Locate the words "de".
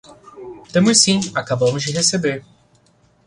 1.83-1.91